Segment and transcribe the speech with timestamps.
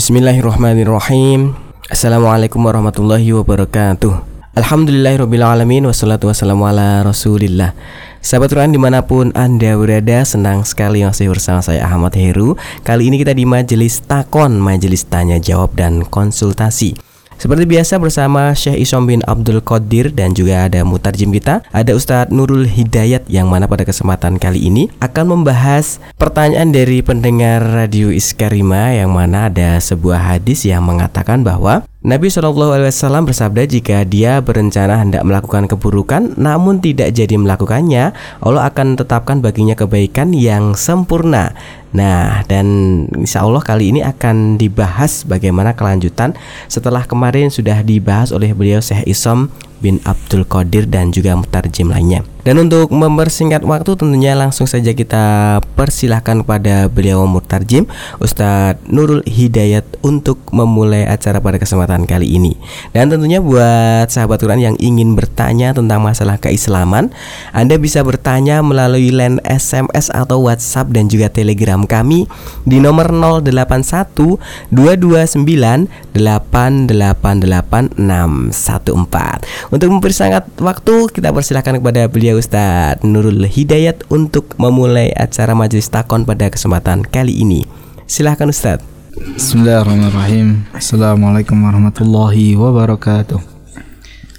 [0.00, 1.52] Bismillahirrahmanirrahim.
[1.92, 4.24] Assalamualaikum warahmatullahi wabarakatuh.
[4.56, 7.76] Alhamdulillahirrabbilalamin Wassalatu wassalamu ala rasulillah.
[8.24, 12.56] Sahabat Quran di mana pun Anda berada Senang sekali masih bersama saya Ahmad Heru.
[12.80, 17.09] Kali ini kita di Majelis Takon Majelis Tanya Jawab dan Konsultasi
[17.40, 22.28] seperti biasa bersama Syekh Isom bin Abdul Qadir dan juga ada mutarjim kita Ada Ustadz
[22.28, 28.92] Nurul Hidayat yang mana pada kesempatan kali ini akan membahas pertanyaan dari pendengar Radio Iskarima
[28.92, 34.40] Yang mana ada sebuah hadis yang mengatakan bahwa Nabi Shallallahu Alaihi Wasallam bersabda jika dia
[34.40, 41.52] berencana hendak melakukan keburukan namun tidak jadi melakukannya, Allah akan tetapkan baginya kebaikan yang sempurna.
[41.92, 46.32] Nah, dan insya Allah kali ini akan dibahas bagaimana kelanjutan
[46.72, 52.22] setelah kemarin sudah dibahas oleh beliau Syekh Isom bin Abdul Qadir dan juga mutarjim lainnya.
[52.40, 57.84] Dan untuk mempersingkat waktu tentunya langsung saja kita persilahkan kepada beliau mutarjim
[58.16, 62.56] Ustadz Nurul Hidayat untuk memulai acara pada kesempatan kali ini.
[62.96, 67.12] Dan tentunya buat sahabat Quran yang ingin bertanya tentang masalah keislaman,
[67.52, 72.24] Anda bisa bertanya melalui line SMS atau WhatsApp dan juga Telegram kami
[72.64, 74.40] di nomor 081
[74.72, 79.69] 229 888 614.
[79.70, 86.26] Untuk mempersingkat waktu, kita persilahkan kepada beliau Ustadz Nurul Hidayat untuk memulai acara majelis takon
[86.26, 87.62] pada kesempatan kali ini.
[88.02, 88.82] Silahkan Ustadz.
[89.14, 90.66] Bismillahirrahmanirrahim.
[90.74, 93.38] Assalamualaikum warahmatullahi wabarakatuh.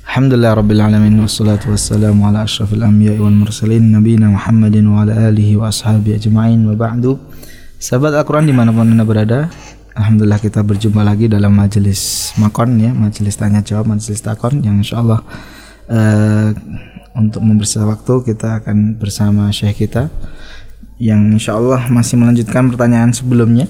[0.03, 5.55] Alhamdulillah Rabbil Alamin Wassalatu wassalamu ala ashrafil anbiya wal mursalin Nabina Muhammadin wa ala alihi
[5.55, 7.15] wa ajma'in wa ba'du
[7.79, 9.47] Sahabat Al-Quran di mana pun anda berada
[10.01, 14.95] Alhamdulillah kita berjumpa lagi dalam majelis makon ya Majelis tanya jawab, majelis takon Yang insya
[14.97, 15.21] Allah
[15.93, 16.49] uh,
[17.13, 20.09] Untuk membersih waktu kita akan bersama syekh kita
[20.97, 23.65] Yang insya Allah masih melanjutkan pertanyaan sebelumnya.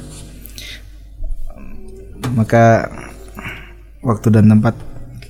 [2.36, 2.92] Maka
[4.04, 4.76] waktu dan tempat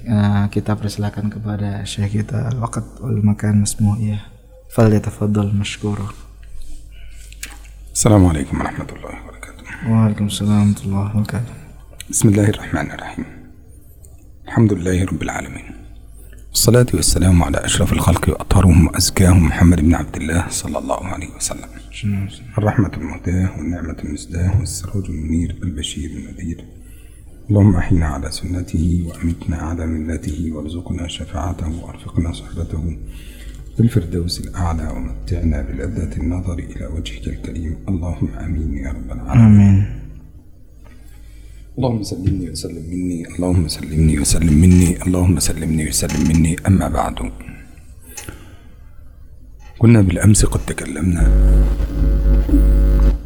[0.09, 4.17] uh, kita persilakan kepada syekh kita waqt wal makan masmu ya.
[4.71, 6.07] Falyatafaddal mashkura
[7.91, 9.30] Assalamualaikum warahmatullahi wabarakatuh
[9.81, 11.53] Waalaikumsalam warahmatullahi wabarakatuh
[12.09, 13.25] بسم الله الرحمن الرحيم.
[14.45, 15.65] الحمد لله رب العالمين.
[16.49, 21.69] والصلاة والسلام على أشرف الخلق وأطهرهم وأزكاهم محمد بن عبد الله صلى الله عليه وسلم.
[22.57, 26.65] الرحمة المهداة والنعمة المسداة والسراج المنير البشير النذير
[27.49, 32.97] اللهم أحينا على سنته وأمتنا على ملته وارزقنا شفاعته وأرفقنا صحبته.
[33.75, 37.77] في الفردوس الأعلى ومتعنا بلذة النظر إلى وجهك الكريم.
[37.89, 39.83] اللهم آمين يا رب العالمين.
[39.83, 40.01] amin
[41.77, 46.55] اللهم سلمني وسلم مني اللهم سلمني وسلم مني اللهم سلمني وسلم مني.
[46.67, 47.31] أما بعد
[49.79, 51.23] كنا بالأمس قد تكلمنا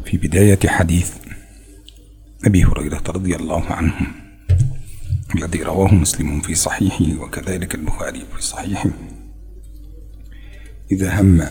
[0.04, 1.10] في بداية حديث
[2.46, 3.94] أبي هريرة رضي الله عنه
[5.34, 8.90] الذي رواه مسلم في صحيحه وكذلك البخاري في صحيحه.
[10.92, 11.46] إذا هم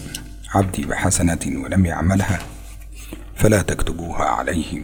[0.56, 2.40] عبدي بحسنة ولم يعملها
[3.36, 4.82] فلا تكتبوها عليه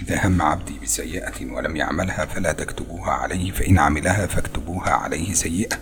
[0.00, 5.76] إذا هم عبدي بسيئة ولم يعملها فلا تكتبوها عليه فإن عملها فاكتبوها عليه سيئة.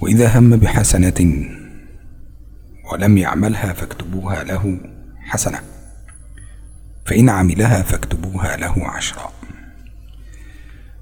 [0.00, 1.48] وإذا هم بحسنة
[2.92, 4.80] ولم يعملها فاكتبوها له
[5.20, 5.60] حسنة.
[7.06, 9.32] فإن عملها فاكتبوها له عشرا.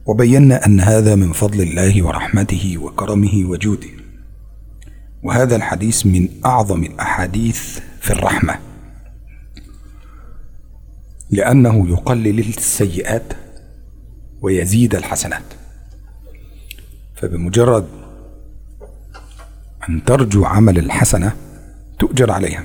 [0.07, 4.02] وبينا أن هذا من فضل الله ورحمته وكرمه وجوده.
[5.23, 8.59] وهذا الحديث من أعظم الأحاديث في الرحمة.
[11.31, 13.33] لأنه يقلل السيئات
[14.41, 15.43] ويزيد الحسنات.
[17.15, 17.89] فبمجرد
[19.89, 21.37] أن ترجو عمل الحسنة
[21.99, 22.65] تؤجر عليها.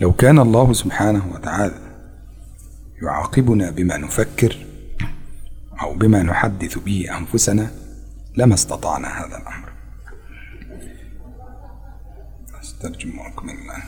[0.00, 1.78] لو كان الله سبحانه وتعالى
[3.02, 4.66] يعاقبنا بما نفكر
[5.82, 7.70] أو بما نحدث به أنفسنا
[8.36, 9.65] لما استطعنا هذا الأمر.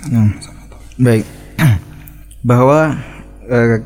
[0.09, 0.33] Hmm.
[0.99, 1.25] Baik,
[2.49, 2.99] bahwa
[3.47, 3.79] eh,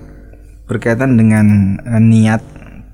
[0.64, 2.42] berkaitan dengan eh, niat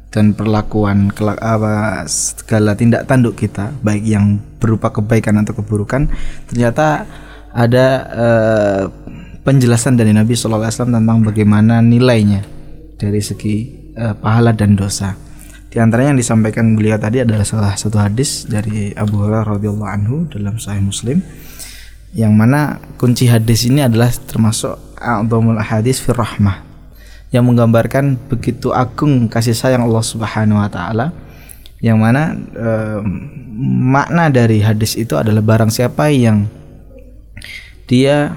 [0.08, 6.08] dan perlakuan kelak apa segala tindak tanduk kita baik yang berupa kebaikan atau keburukan
[6.48, 7.04] ternyata
[7.52, 8.84] ada eh,
[9.44, 12.44] penjelasan dari Nabi SAW tentang bagaimana nilainya
[13.00, 13.56] dari segi
[13.96, 15.16] eh, pahala dan dosa.
[15.69, 20.16] Di antara yang disampaikan beliau tadi adalah salah satu hadis dari Abu Hurairah radhiyallahu anhu
[20.32, 21.20] dalam Sahih Muslim
[22.16, 26.64] yang mana kunci hadis ini adalah termasuk a'dhamul hadis fir rahmah
[27.28, 31.12] yang menggambarkan begitu agung kasih sayang Allah Subhanahu wa taala
[31.84, 33.00] yang mana eh,
[33.62, 36.49] makna dari hadis itu adalah barang siapa yang
[37.84, 38.32] dia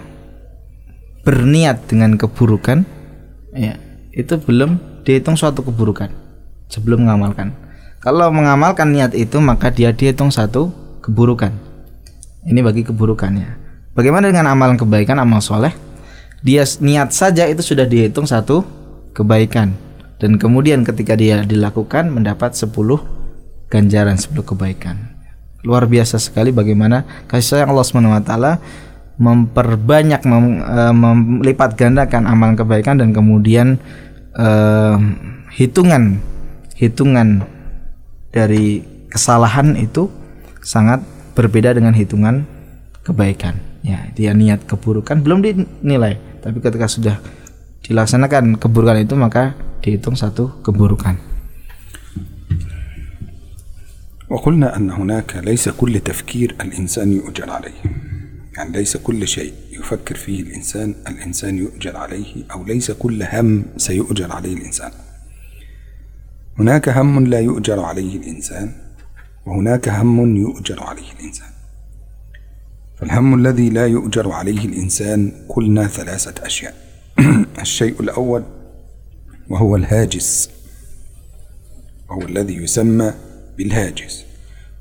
[1.24, 2.84] berniat dengan keburukan
[3.56, 3.78] ya
[4.12, 4.78] itu belum
[5.08, 6.12] dihitung suatu keburukan
[6.72, 7.54] sebelum mengamalkan.
[8.02, 10.74] Kalau mengamalkan niat itu maka dia dihitung satu
[11.06, 11.54] keburukan.
[12.42, 13.50] Ini bagi keburukannya.
[13.94, 15.74] Bagaimana dengan amalan kebaikan, amal soleh?
[16.42, 18.66] Dia niat saja itu sudah dihitung satu
[19.14, 19.78] kebaikan.
[20.18, 22.74] Dan kemudian ketika dia dilakukan mendapat 10
[23.70, 24.98] ganjaran 10 kebaikan.
[25.62, 28.34] Luar biasa sekali bagaimana kasih sayang Allah SWT
[29.22, 30.82] memperbanyak mem, e,
[31.14, 33.78] melipat gandakan amalan kebaikan dan kemudian
[34.34, 34.98] uh,
[35.54, 36.18] hitungan
[36.74, 37.46] hitungan
[38.32, 40.08] dari kesalahan itu
[40.64, 41.04] sangat
[41.37, 42.49] berbeda dengan hitungan
[43.07, 43.59] kebaikan.
[43.87, 47.17] Ya, dia niat keburukan belum dinilai, tapi ketika sudah
[47.87, 51.37] dilaksanakan keburukan itu maka dihitung satu keburukan.
[54.27, 57.79] وقلنا أن هناك ليس كل تفكير الإنسان يؤجر عليه
[58.57, 64.33] يعني ليس كل شيء يفكر فيه الإنسان الإنسان يؤجر عليه أو ليس كل هم سيؤجر
[64.33, 64.91] عليه الإنسان
[66.59, 68.73] هناك هم لا يؤجر عليه الإنسان
[69.46, 71.48] وهناك هم يؤجر عليه الإنسان.
[72.98, 76.76] فالهم الذي لا يؤجر عليه الإنسان قلنا ثلاثة أشياء.
[77.62, 78.44] الشيء الأول
[79.50, 80.50] وهو الهاجس.
[82.10, 83.14] وهو الذي يسمى
[83.58, 84.26] بالهاجس.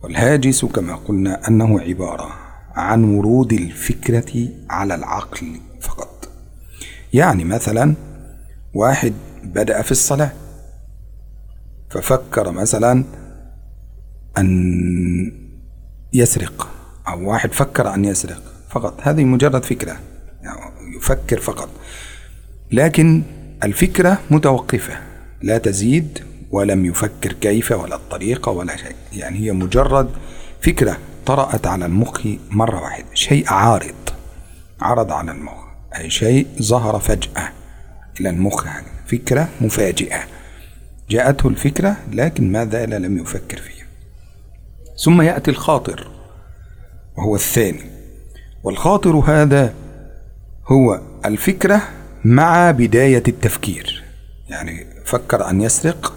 [0.02, 2.30] والهاجس كما قلنا أنه عبارة
[2.74, 6.28] عن ورود الفكرة على العقل فقط.
[7.12, 7.94] يعني مثلا
[8.74, 9.12] واحد
[9.44, 10.32] بدأ في الصلاة
[11.90, 13.04] ففكر مثلا
[14.38, 15.32] أن
[16.12, 16.68] يسرق
[17.08, 19.00] أو واحد فكر أن يسرق فقط.
[19.02, 19.96] هذه مجرد فكرة
[20.42, 20.60] يعني
[20.96, 21.68] يفكر فقط.
[22.72, 23.22] لكن
[23.64, 24.98] الفكرة متوقفة
[25.42, 26.18] لا تزيد
[26.50, 28.96] ولم يفكر كيف ولا الطريقة ولا شيء.
[29.12, 30.10] يعني هي مجرد
[30.62, 33.94] فكرة طرأت على المخ مرة واحدة شيء عارض
[34.80, 35.64] عرض على المخ.
[35.96, 37.52] أي شيء ظهر فجأة
[38.20, 38.86] إلى المخ يعني.
[39.06, 40.20] فكرة مفاجئة.
[41.10, 43.79] جاءته الفكرة لكن ما زال لم يفكر فيها.
[45.04, 46.10] ثم يأتي الخاطر
[47.16, 47.90] وهو الثاني.
[48.62, 49.74] والخاطر هذا
[50.66, 51.82] هو الفكرة
[52.24, 54.04] مع بداية التفكير.
[54.48, 56.14] يعني فكر أن يسرق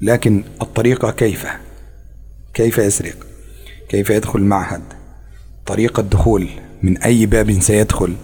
[0.00, 1.46] لكن الطريقة كيف؟
[2.54, 3.16] كيف يسرق؟
[3.88, 4.82] كيف يدخل المعهد
[5.66, 6.48] طريقة دخول
[6.82, 8.14] من أي باب سيدخل؟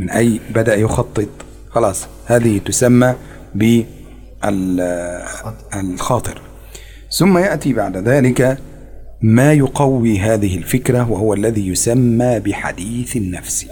[0.00, 1.28] من أي بدأ يخطط؟
[1.70, 3.14] خلاص هذه تسمى
[4.42, 6.40] بالخاطر
[7.10, 8.58] ثم يأتي بعد ذلك
[9.22, 13.66] ما يقوي هذه الفكرة وهو الذي يسمى بحديث النفس.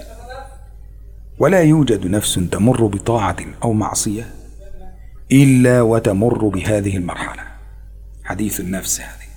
[1.39, 4.27] ولا يوجد نفس تمر بطاعة أو معصية
[5.31, 7.43] إلا وتمر بهذه المرحلة.
[8.23, 9.27] حديث النفس هذه.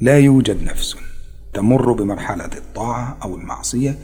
[0.00, 0.96] لا يوجد نفس
[1.54, 3.98] تمر بمرحلة الطاعة أو المعصية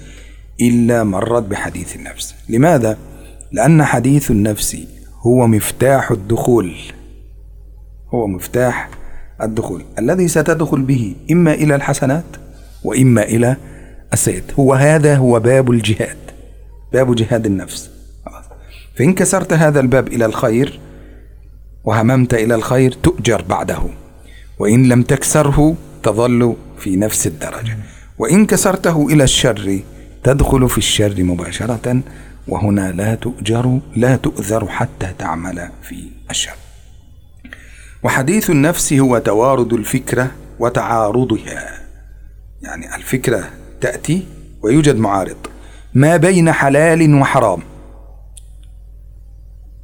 [0.61, 2.35] إلا مرت بحديث النفس.
[2.49, 2.99] لماذا؟
[3.53, 4.77] لأن حديث النفس
[5.21, 6.75] هو مفتاح الدخول.
[8.15, 8.91] هو مفتاح
[9.43, 12.25] الدخول الذي ستدخل به إما إلى الحسنات
[12.85, 13.57] وإما إلى
[14.13, 14.45] السيئات.
[14.59, 16.17] هو هذا هو باب الجهاد
[16.93, 17.91] باب جهاد النفس.
[18.97, 20.81] فإن كسرت هذا الباب إلى الخير
[21.85, 23.83] وهممت إلى الخير تؤجر بعده.
[24.59, 27.77] وإن لم تكسره تظل في نفس الدرجة.
[28.19, 29.81] وإن كسرته إلى الشر
[30.25, 32.01] تدخل في الشر مباشرة.
[32.49, 35.97] وهنا لا تؤجر لا تؤذر حتى تعمل في
[36.31, 36.64] الشر.
[38.05, 41.81] وحديث النفس هو توارد الفكرة وتعارضها.
[42.63, 44.27] يعني الفكرة تأتي
[44.63, 45.37] ويوجد معارض.
[45.95, 47.63] ما بين حلال وحرام.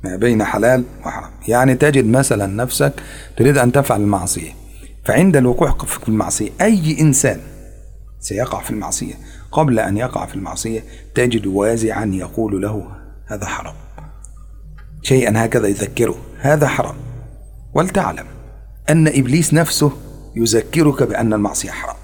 [0.04, 1.30] ما بين حلال وحرام.
[1.48, 2.92] يعني تجد مثلا نفسك
[3.36, 4.52] تريد أن تفعل المعصية.
[5.04, 7.40] فعند الوقوع في المعصية أي إنسان
[8.20, 9.14] سيقع في المعصية.
[9.52, 10.84] قبل أن يقع في المعصية
[11.14, 12.86] تجد وازعا يقول له
[13.26, 13.74] هذا حرام.
[15.02, 16.16] شيئا هكذا يذكره.
[16.38, 17.09] هذا حرام.
[17.74, 18.26] ولتعلم
[18.90, 19.92] أن إبليس نفسه
[20.36, 21.96] يذكرك بأن المعصية حرام.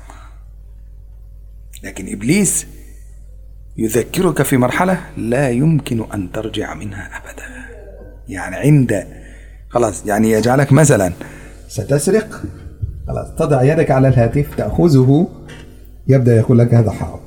[1.83, 2.67] لكن إبليس
[3.77, 7.47] يذكرك في مرحلة لا يمكن أن ترجع منها أبدا.
[8.29, 9.07] يعني عند
[9.69, 11.13] خلاص يعني يجعلك مثلا
[11.69, 12.43] ستسرق
[13.09, 15.29] خلاص تضع يدك على الهاتف تأخذه
[16.09, 17.21] يبدأ يقول لك هذا حرام.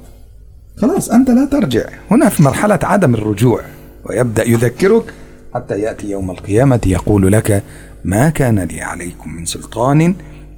[0.77, 1.89] خلاص أنت لا ترجع.
[2.11, 3.61] هنا في مرحلة عدم الرجوع
[4.05, 5.13] ويبدأ يذكرك
[5.53, 7.63] حتى يأتي يوم القيامة يقول لك
[8.04, 10.14] ما كان لي عليكم من سلطان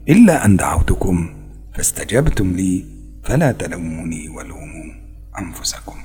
[0.09, 1.17] إلا أن دعوتكم
[1.75, 2.85] فاستجبتم لي
[3.25, 4.89] فلا تلوموني ولوموا
[5.39, 5.99] أنفسكم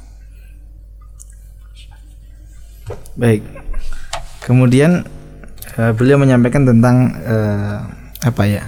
[3.15, 3.45] Baik.
[4.43, 5.07] Kemudian
[5.79, 7.87] uh, beliau menyampaikan tentang uh,
[8.19, 8.63] apa ya?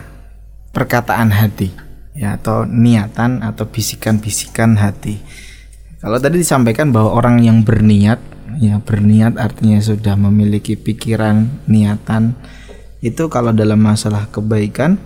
[0.74, 1.70] perkataan hati
[2.18, 5.22] ya atau niatan atau bisikan-bisikan hati.
[6.02, 8.18] Kalau tadi disampaikan bahwa orang yang berniat
[8.57, 12.33] ya berniat artinya sudah memiliki pikiran niatan.
[13.05, 14.97] Itu kalau dalam masalah kebaikan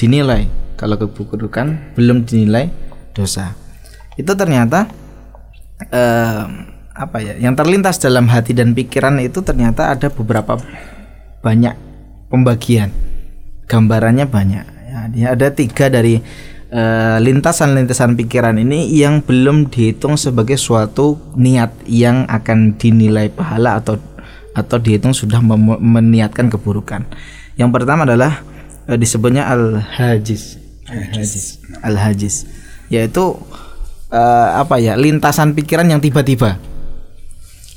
[0.00, 0.48] dinilai.
[0.80, 2.72] Kalau keburukan belum dinilai
[3.12, 3.52] dosa.
[4.16, 4.88] Itu ternyata
[5.92, 6.44] eh,
[6.90, 10.56] apa ya yang terlintas dalam hati dan pikiran itu ternyata ada beberapa
[11.44, 11.76] banyak
[12.32, 12.88] pembagian.
[13.68, 14.64] Gambarannya banyak.
[15.14, 16.18] Ya, ada tiga dari
[17.18, 23.98] lintasan-lintasan pikiran ini yang belum dihitung sebagai suatu niat yang akan dinilai pahala atau
[24.54, 25.38] atau dihitung sudah
[25.78, 27.06] meniatkan keburukan.
[27.54, 28.42] Yang pertama adalah
[28.90, 30.58] eh, disebutnya al-hajiz
[30.90, 32.34] al-hajiz al-hajiz
[32.90, 33.38] yaitu
[34.10, 36.58] eh, apa ya lintasan pikiran yang tiba-tiba.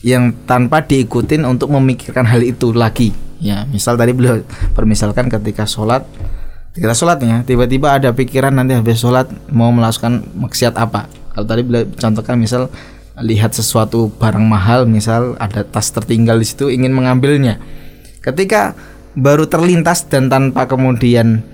[0.04, 3.16] Yang tanpa diikutin untuk memikirkan hal itu lagi.
[3.40, 4.44] Ya misal tadi beliau
[4.76, 6.04] permisalkan ketika sholat
[6.74, 11.06] kita sholatnya tiba-tiba ada pikiran nanti habis sholat mau melakukan maksiat apa.
[11.34, 11.62] Kalau tadi
[11.98, 12.70] contohkan misal
[13.22, 17.62] lihat sesuatu barang mahal misal ada tas tertinggal di situ ingin mengambilnya.
[18.26, 18.74] Ketika
[19.14, 21.46] baru terlintas dan tanpa kemudian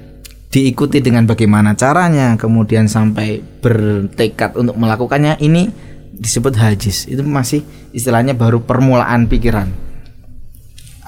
[0.49, 5.67] diikuti dengan bagaimana caranya kemudian sampai bertekad untuk melakukannya ini
[6.15, 7.11] disebut hajis.
[7.11, 9.67] Itu masih istilahnya baru permulaan pikiran.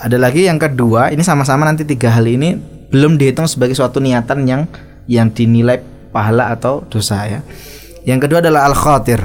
[0.01, 4.45] Ada lagi yang kedua ini sama-sama nanti tiga hal ini belum dihitung sebagai suatu niatan
[4.45, 4.67] yang
[5.07, 5.81] yang dinilai
[6.11, 7.39] pahala atau dosa ya.
[8.03, 9.21] Yang kedua adalah al khatir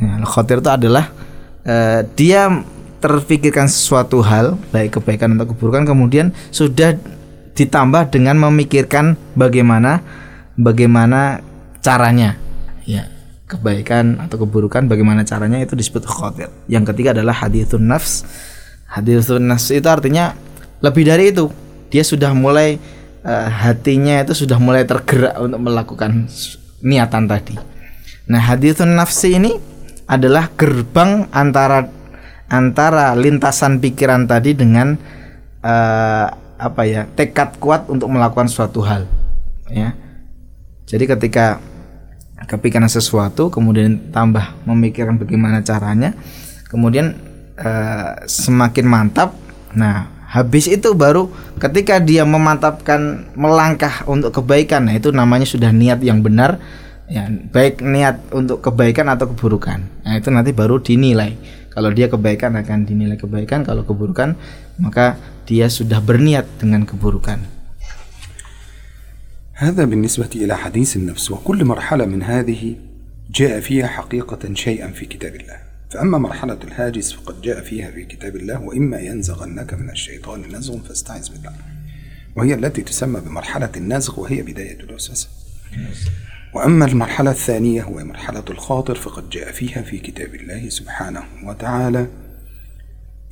[0.00, 1.12] al khatir itu adalah
[1.62, 2.48] eh, dia
[3.00, 6.96] terpikirkan sesuatu hal baik kebaikan atau keburukan kemudian sudah
[7.56, 10.00] ditambah dengan memikirkan bagaimana
[10.56, 11.44] bagaimana
[11.84, 12.36] caranya.
[12.88, 16.48] Ya kebaikan atau keburukan bagaimana caranya itu disebut khatir.
[16.70, 18.22] Yang ketiga adalah hadithun nafs.
[18.86, 20.38] Hadithun nafs itu artinya
[20.78, 21.50] lebih dari itu.
[21.90, 22.78] Dia sudah mulai
[23.24, 26.28] eh, hatinya itu sudah mulai tergerak untuk melakukan
[26.80, 27.56] niatan tadi.
[28.30, 29.52] Nah hadithun nafsi ini
[30.10, 31.86] adalah gerbang antara
[32.50, 34.98] antara lintasan pikiran tadi dengan
[35.62, 36.26] eh,
[36.60, 39.08] apa ya tekad kuat untuk melakukan suatu hal
[39.70, 39.96] ya.
[40.90, 41.62] Jadi ketika
[42.50, 46.16] kepikiran sesuatu kemudian tambah memikirkan bagaimana caranya
[46.66, 47.14] kemudian
[47.58, 49.36] eh, semakin mantap
[49.70, 51.31] nah habis itu baru
[51.61, 56.59] ketika dia memantapkan melangkah untuk kebaikan nah itu namanya sudah niat yang benar
[57.05, 61.37] ya baik niat untuk kebaikan atau keburukan nah itu nanti baru dinilai
[61.69, 64.33] kalau dia kebaikan akan dinilai kebaikan kalau keburukan
[64.81, 67.55] maka dia sudah berniat dengan keburukan
[69.55, 72.75] هذا بالنسبة إلى حديث النفس وكل مرحلة من هذه
[73.31, 75.59] جاء فيها حقيقة شيئا في كتاب الله
[75.90, 81.30] فأما مرحلة الهاجس فقد جاء فيها في كتاب الله وإما ينزغنك من الشيطان نزغ فاستعذ
[81.32, 81.52] بالله.
[82.36, 85.28] وهي التي تسمى بمرحلة النزغ وهي بداية الوسوسة
[86.54, 92.06] وأما المرحلة الثانية وهي مرحلة الخاطر فقد جاء فيها في كتاب الله سبحانه وتعالى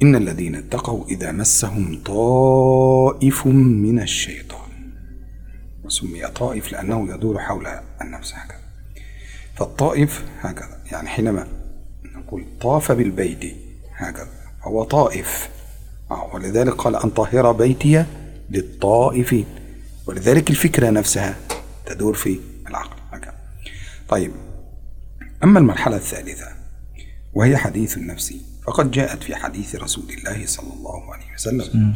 [0.03, 4.69] إن الذين اتقوا إذا مسهم طائف من الشيطان.
[5.85, 7.67] وسمي طائف لأنه يدور حول
[8.03, 8.61] النفس هكذا.
[9.57, 11.58] فالطائف هكذا يعني حينما
[12.29, 13.57] نقول طاف بالبيت.
[13.97, 14.29] هكذا.
[14.63, 15.49] هو طائف.
[16.11, 18.05] آه، ولذلك قال أن طهر بيتي
[18.51, 19.47] للطائفين.
[20.07, 21.37] ولذلك الفكرة نفسها
[21.87, 22.97] تدور في العقل.
[23.13, 23.35] هكذا.
[24.09, 24.33] طيب.
[25.45, 26.47] أما المرحلة الثالثة
[27.35, 28.35] وهي حديث النفس.
[28.67, 31.95] فقد جاءت في حديث رسول الله صلى الله عليه وسلم.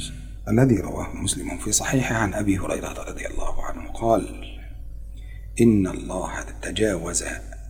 [0.49, 4.45] الذي رواه مسلم في صحيحه عن أبي هريرة رضي الله عنه قال
[5.61, 6.31] إن الله
[6.63, 7.23] تجاوز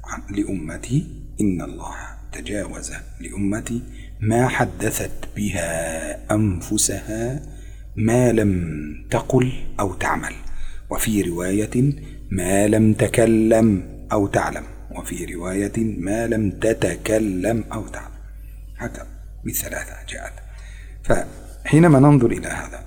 [0.04, 1.06] عن لأمتي
[1.40, 3.82] إن الله تجاوز لأمتي
[4.20, 7.42] ما حدثت بها أنفسها
[7.96, 8.52] ما لم
[9.10, 10.34] تقل أو تعمل.
[10.90, 11.92] وفي رواية
[12.30, 14.64] ما لم تكلم أو تعلم.
[14.90, 18.14] وفي رواية ما لم تتكلم أو تعلم.
[18.78, 19.06] هكذا
[19.44, 20.32] بالثلاثة جاءت.
[21.04, 22.84] فحينما ننظر إلى هذا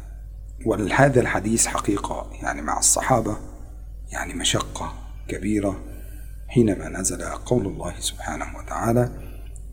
[0.65, 3.37] وهذا الحديث حقيقة يعني مع الصحابة
[4.11, 4.93] يعني مشقة
[5.27, 5.83] كبيرة
[6.47, 9.24] حينما نزل قول الله سبحانه وتعالى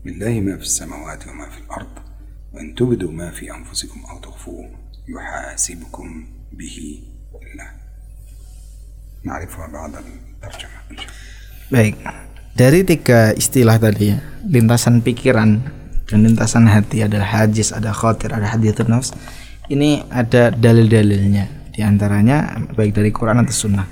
[0.04, 1.92] لله ما في السماوات وما في الأرض
[2.54, 4.68] وإن تبدوا ما في أنفسكم أو تخفوه
[5.08, 6.06] يحاسبكم
[6.52, 6.76] به
[7.34, 7.68] الله
[9.24, 11.28] نعرفها بعد الترجمة إن شاء الله
[11.68, 12.00] Baik,
[12.56, 14.16] dari tiga istilah tadi ya,
[14.48, 15.60] lintasan pikiran
[16.08, 19.12] dan lintasan hati adalah hajis, ada khatir, ada hadithun nafs.
[19.68, 21.68] Ini ada dalil-dalilnya.
[21.68, 23.84] Di antaranya baik dari Quran atau Sunnah.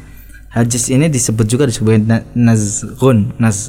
[0.57, 3.69] Hajis ini disebut juga disebut na- nazghun, naz.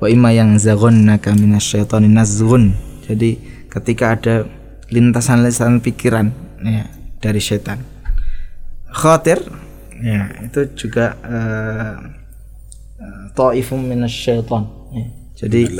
[0.00, 2.72] wa imma yang zaghonnaka minasyaitonin nazghun.
[3.04, 3.36] Jadi
[3.70, 4.48] ketika ada
[4.90, 6.90] lintasan-lintasan pikiran ya
[7.22, 7.78] dari setan
[8.90, 9.38] khatir
[10.02, 11.94] ya itu juga eh,
[12.98, 15.06] eh, uh, ta'ifum minasyaiton ya.
[15.46, 15.70] jadi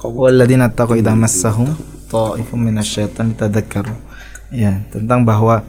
[0.00, 0.96] walladzina taqaw.
[0.96, 1.68] idza massahum
[2.08, 3.92] ta'ifum minasyaiton tadzakkaru
[4.54, 5.60] ya tentang bahwa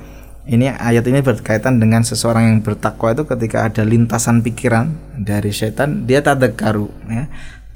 [0.47, 6.07] ini ayat ini berkaitan dengan seseorang yang bertakwa itu ketika ada lintasan pikiran dari setan
[6.07, 7.27] dia tadakaru ya.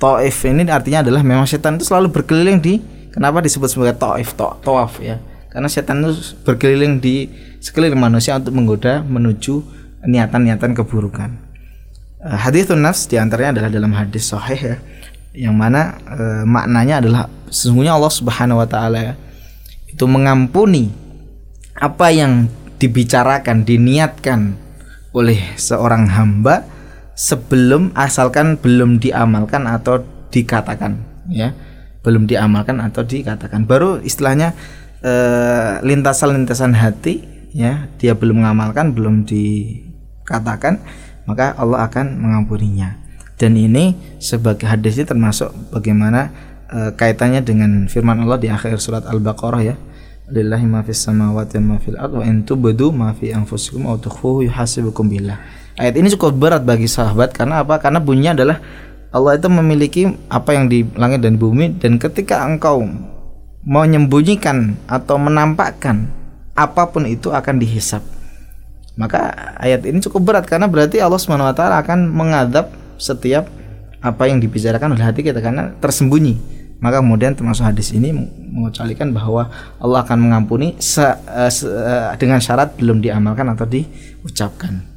[0.01, 2.81] Taif ini artinya adalah memang setan itu selalu berkeliling di
[3.13, 5.21] kenapa disebut sebagai taif tawaf ya.
[5.53, 7.29] Karena setan itu berkeliling di
[7.61, 9.61] sekeliling manusia untuk menggoda menuju
[10.01, 11.37] niatan-niatan keburukan.
[12.17, 14.77] Uh, hadithun nafs di antaranya adalah dalam hadis sahih ya
[15.31, 19.13] yang mana e, maknanya adalah sesungguhnya Allah Subhanahu wa taala ya,
[19.87, 20.91] itu mengampuni
[21.75, 24.59] apa yang dibicarakan, diniatkan
[25.15, 26.67] oleh seorang hamba
[27.15, 30.99] sebelum asalkan belum diamalkan atau dikatakan
[31.31, 31.53] ya.
[32.01, 33.69] Belum diamalkan atau dikatakan.
[33.69, 34.57] Baru istilahnya
[35.05, 37.21] eh, lintasan-lintasan hati
[37.53, 40.81] ya, dia belum mengamalkan, belum dikatakan,
[41.29, 43.01] maka Allah akan mengampuninya
[43.41, 46.29] dan ini sebagai hadis ini termasuk bagaimana
[46.69, 49.75] e, kaitannya dengan firman Allah di akhir surat Al-Baqarah ya
[50.29, 53.97] lillahi ma fis samawati wa ma fil ardh wa in tubdu ma fi anfusikum aw
[53.97, 55.41] tukhfuhu yuhasibukum billah
[55.81, 57.81] ayat ini cukup berat bagi sahabat karena apa?
[57.81, 58.57] Karena bunyinya adalah
[59.09, 62.85] Allah itu memiliki apa yang di langit dan bumi dan ketika engkau
[63.65, 66.07] menyembunyikan atau menampakkan
[66.53, 68.05] apa pun itu akan dihisap.
[68.95, 72.69] Maka ayat ini cukup berat karena berarti Allah swt akan mengadab
[73.01, 73.49] setiap
[74.01, 76.37] apa yang dibicarakan oleh hati kita karena tersembunyi.
[76.81, 78.09] Maka kemudian termasuk hadis ini
[78.49, 84.90] mengecualikan bahwa Allah akan mengampuni se, uh, se, uh, dengan syarat belum diamalkan atau diucapkan.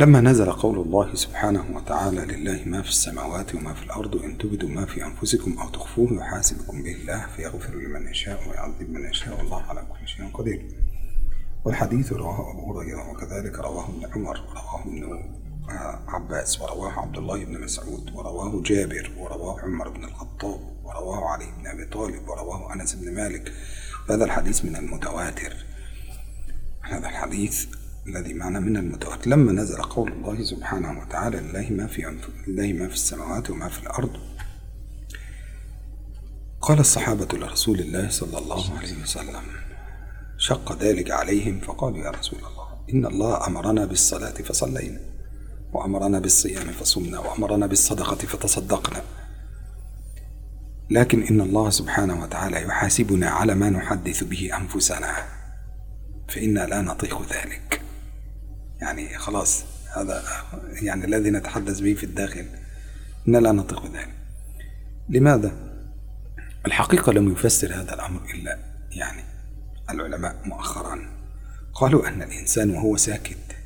[0.00, 4.68] لما نزل قول الله سبحانه وتعالى لله ما في السماوات وما في الأرض إن تبدوا
[4.68, 9.62] ما في أنفسكم أو تخفوه يحاسبكم به الله فيغفر لمن يشاء ويعذب من يشاء والله
[9.62, 10.66] على كل شيء قدير.
[11.64, 15.22] والحديث رواه أبو هريرة وكذلك رواه ابن عمر ورواه ابن
[16.08, 21.66] عباس ورواه عبد الله بن مسعود ورواه جابر ورواه عمر بن الخطاب ورواه علي بن
[21.66, 23.52] أبي طالب ورواه أنس بن مالك.
[24.10, 25.56] هذا الحديث من المتواتر.
[26.82, 27.66] هذا الحديث
[28.08, 32.88] الذي معنا من المتواتر لما نزل قول الله سبحانه وتعالى لله ما في لله ما
[32.88, 34.10] في السماوات وما في الأرض.
[36.60, 39.42] قال الصحابة لرسول الله صلى الله عليه وسلم
[40.38, 45.00] شق ذلك عليهم فقالوا يا رسول الله إن الله أمرنا بالصلاة فصلينا
[45.72, 49.02] وأمرنا بالصيام فصمنا وأمرنا بالصدقة فتصدقنا.
[50.90, 55.12] لكن إن الله سبحانه وتعالى يحاسبنا على ما نحدث به أنفسنا
[56.28, 57.85] فإنا لا نطيق ذلك.
[58.80, 59.64] يعني خلاص
[59.96, 60.22] هذا
[60.82, 62.46] يعني الذي نتحدث به في الداخل
[63.28, 64.14] إنا لا نطيق ذلك
[65.08, 65.52] لماذا؟
[66.66, 68.58] الحقيقة لم يفسر هذا الأمر إلا
[68.90, 69.22] يعني
[69.90, 71.08] العلماء مؤخرا.
[71.74, 73.56] قالوا أن الإنسان وهو ساكت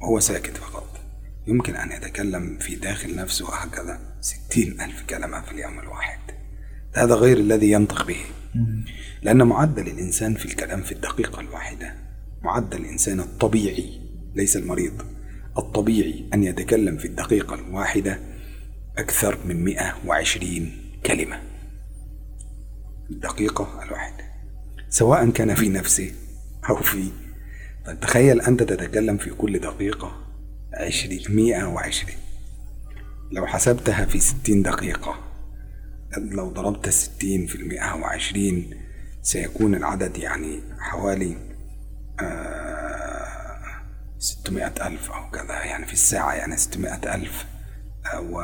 [0.00, 1.00] وهو ساكت فقط.
[1.46, 6.20] يمكن أن يتكلم في داخل نفسه هكذا ستين ألف كلمة في اليوم الواحد.
[6.94, 8.24] هذا غير الذي ينطق به.
[9.22, 11.94] لأن معدل الإنسان في الكلام في الدقيقة الواحدة
[12.42, 13.99] معدل الإنسان الطبيعي
[14.34, 15.02] ليس المريض.
[15.58, 18.20] الطبيعي أن يتكلم في الدقيقة الواحدة
[18.98, 20.72] أكثر من 120
[21.06, 21.42] كلمة.
[23.10, 24.24] الدقيقة الواحدة
[24.88, 26.12] سواء كان في نفسه
[26.68, 27.10] أو في
[28.00, 30.26] تخيل أنت تتكلم في كل دقيقة
[30.74, 32.16] عشرين مئة وعشرين.
[33.32, 35.18] لو حسبتها في ستين دقيقة
[36.18, 38.70] لو ضربت الستين في المئة وعشرين
[39.22, 41.36] سيكون العدد يعني حوالي
[44.20, 47.46] ستمائة ألف أو كذا يعني في الساعة يعني ستمائة ألف
[48.06, 48.42] أو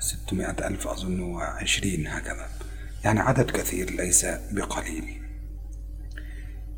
[0.00, 2.48] ستمائة ألف أظن وعشرين هكذا.
[3.04, 5.22] يعني عدد كثير ليس بقليل.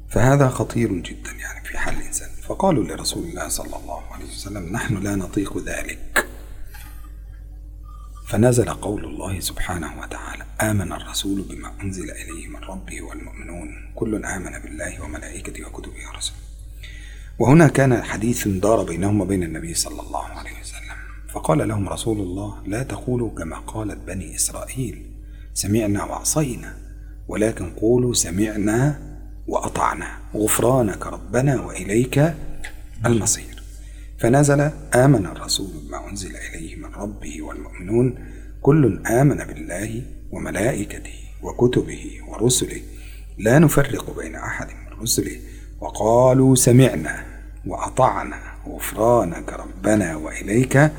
[0.09, 2.29] فهذا خطير جدا يعني في حال الإنسان.
[2.42, 6.29] فقالوا لرسول الله صلى الله عليه وسلم نحن لا نطيق ذلك.
[8.29, 13.92] فنزل قول الله سبحانه وتعالى آمن الرسول بما أنزل إليه من ربه والمؤمنون.
[13.94, 16.45] كل آمن بالله وملائكته وكتبه ورسله.
[17.38, 20.96] وهنا كان حديث دار بينهم وبين النبي صلى الله عليه وسلم.
[21.33, 25.07] فقال لهم رسول الله لا تقولوا كما قالت بني إسرائيل
[25.55, 26.77] سمعنا وعصينا
[27.29, 29.01] ولكن قولوا سمعنا
[29.46, 32.35] وأطعنا غفرانك ربنا وإليك
[33.07, 33.62] المصير.
[34.18, 34.61] فنزل
[34.94, 38.18] آمن الرسول بما أنزل إليه من ربه والمؤمنون
[38.62, 42.81] كل آمن بالله وملائكته وكتبه ورسله.
[43.38, 45.37] لا نفرق بين أحد من رسله
[45.80, 47.24] وقالوا سمعنا
[47.66, 50.90] وأطعنا غفرانك ربنا وإليك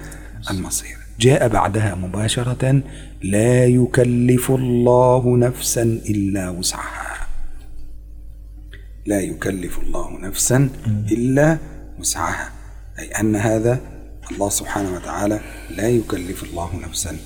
[0.52, 0.98] المصير.
[1.20, 2.82] جاء بعدها مباشرة
[3.24, 7.28] لا يكلف الله نفسا إلا وسعها.
[9.06, 10.70] لا يكلف الله نفسا
[11.12, 11.58] إلا
[12.00, 12.52] وسعها.
[13.00, 13.80] أي أن هذا
[14.32, 17.18] الله سبحانه وتعالى لا يكلف الله نفسا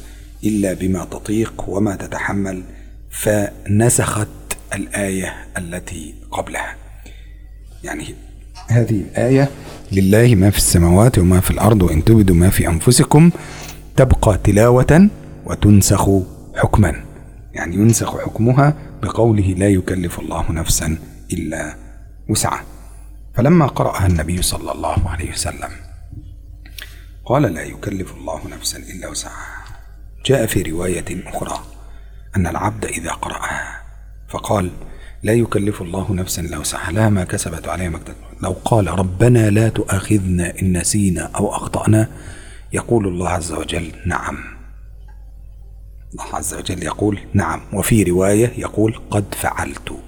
[0.44, 2.64] إلا بما تطيق وما تتحمل.
[3.10, 4.28] فنسخت
[4.74, 6.76] الآية التي قبلها.
[7.84, 8.16] يعني
[8.68, 9.50] هذه الآية
[9.92, 13.32] لله ما في السماوات وما في الأرض وإن تبدوا ما في أنفسكم
[13.96, 15.10] تبقى تلاوة
[15.46, 16.10] وتنسخ
[16.56, 17.04] حكما.
[17.54, 20.98] يعني ينسخ حكمها بقوله لا يكلف الله نفسا
[21.34, 21.76] إلا
[22.30, 22.64] وسعها.
[23.34, 25.70] فلما قرأها النبي صلى الله عليه وسلم
[27.26, 29.66] قال لا يكلف الله نفسا إلا وسعها.
[30.26, 31.60] جاء في رواية أخرى
[32.36, 33.82] أن العبد إذا قرأها
[34.30, 34.72] فقال
[35.24, 38.00] لا يكلف الله نفسا إلا وسعها لها ما كسبت عليها ما
[38.44, 42.08] لو قال ربنا لا تؤاخذنا إن نسينا أو أخطأنا
[42.74, 44.38] يقول الله عز وجل نعم.
[46.14, 47.62] الله عز وجل يقول نعم.
[47.74, 50.00] وفي رواية يقول قد فعلت.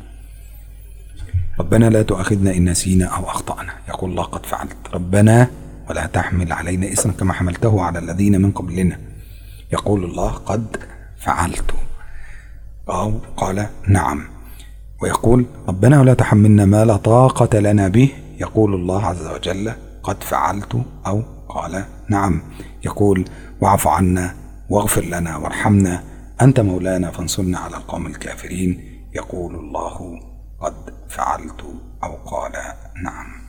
[1.60, 3.74] ربنا لا تؤاخذنا إن نسينا أو أخطأنا.
[3.90, 4.78] يقول الله قد فعلت.
[4.94, 5.48] ربنا
[5.90, 9.00] ولا تحمل علينا إسرا كما حملته على الذين من قبلنا.
[9.74, 10.78] يقول الله قد
[11.18, 11.74] فعلت.
[12.90, 14.33] أو قال نعم.
[15.04, 18.10] ويقول ربنا ولا تحملنا ما لا طاقة لنا به.
[18.40, 19.66] يقول الله عز وجل
[20.04, 20.74] قد فعلت
[21.08, 22.42] أو قال نعم.
[22.88, 23.26] يقول
[23.62, 24.36] واعف عنا
[24.70, 26.04] واغفر لنا وارحمنا.
[26.42, 28.72] أنت مولانا فانصرنا على القوم الكافرين.
[29.16, 29.96] يقول الله
[30.64, 30.76] قد
[31.10, 31.62] فعلت
[32.04, 32.56] أو قال
[33.04, 33.44] نعم.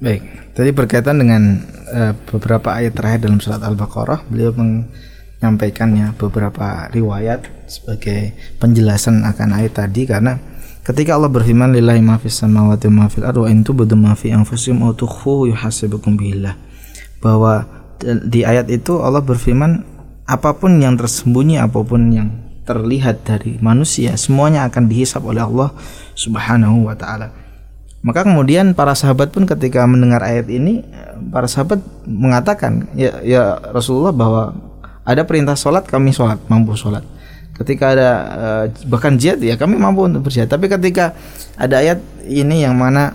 [0.00, 1.60] Baik, tadi berkaitan dengan
[1.92, 4.52] uh, beberapa ayat terakhir dalam surat Al-Baqarah, beliau
[5.40, 10.36] menyampaikannya beberapa riwayat sebagai penjelasan akan ayat tadi karena
[10.84, 14.12] ketika Allah berfirman lillahi ma fis samawati wa ma fil ardi wa in tubdu ma
[14.12, 16.60] fi anfusikum aw tukhfu yuhasibukum billah
[17.24, 17.64] bahwa
[18.04, 19.80] di ayat itu Allah berfirman
[20.28, 22.28] apa pun yang tersembunyi apa pun yang
[22.68, 25.72] terlihat dari manusia semuanya akan dihisap oleh Allah
[26.12, 27.32] Subhanahu wa taala.
[28.00, 30.84] Maka kemudian para sahabat pun ketika mendengar ayat ini
[31.32, 34.69] para sahabat mengatakan ya ya Rasulullah bahwa
[35.10, 37.02] ada perintah sholat kami sholat mampu sholat.
[37.58, 40.46] Ketika ada uh, bahkan jihad ya kami mampu untuk berjihad.
[40.46, 41.12] Tapi ketika
[41.58, 43.12] ada ayat ini yang mana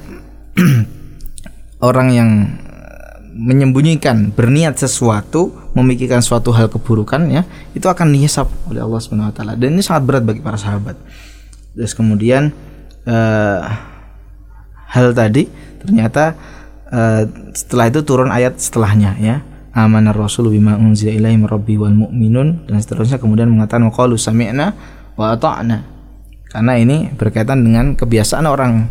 [1.88, 2.30] orang yang
[3.36, 7.44] menyembunyikan berniat sesuatu memikirkan suatu hal keburukan ya
[7.76, 10.96] itu akan dihisap oleh Allah Subhanahu wa taala dan ini sangat berat bagi para sahabat.
[11.76, 12.56] Terus kemudian
[13.04, 13.60] uh,
[14.88, 15.52] hal tadi
[15.84, 16.40] ternyata
[16.88, 19.44] uh, setelah itu turun ayat setelahnya ya
[19.76, 22.66] amanar rasul bima unzila ilaihi rabbi wal mu'minun.
[22.66, 24.72] Dan seterusnya kemudian mengatakan qalu sami'na
[25.20, 25.84] wa ata'na.
[26.48, 28.88] Karena ini berkaitan dengan kebiasaan orang